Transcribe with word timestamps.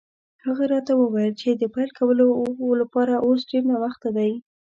هغه 0.45 0.63
راته 0.73 0.91
وویل 0.95 1.33
چې 1.41 1.49
د 1.51 1.63
پیل 1.73 1.89
کولو 1.99 2.27
لپاره 2.81 3.13
اوس 3.25 3.39
ډېر 3.51 3.63
ناوخته 3.71 4.09
دی. 4.17 4.31